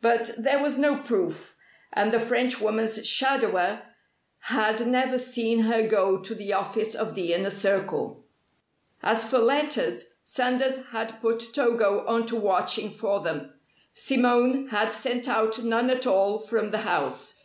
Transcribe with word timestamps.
But 0.00 0.32
there 0.36 0.58
was 0.60 0.76
no 0.76 0.96
proof; 0.96 1.54
and 1.92 2.10
the 2.10 2.18
Frenchwoman's 2.18 2.98
"shadower" 3.08 3.82
had 4.40 4.84
never 4.88 5.18
seen 5.18 5.60
her 5.60 5.86
go 5.86 6.18
to 6.20 6.34
the 6.34 6.52
office 6.52 6.96
of 6.96 7.14
the 7.14 7.32
Inner 7.32 7.50
Circle. 7.50 8.24
As 9.04 9.30
for 9.30 9.38
letters 9.38 10.14
Sanders 10.24 10.86
had 10.86 11.20
put 11.20 11.54
Togo 11.54 12.04
onto 12.08 12.36
watching 12.40 12.90
for 12.90 13.20
them. 13.20 13.54
Simone 13.94 14.66
had 14.70 14.90
sent 14.92 15.28
out 15.28 15.62
none 15.62 15.90
at 15.90 16.08
all 16.08 16.40
from 16.40 16.72
the 16.72 16.78
house. 16.78 17.44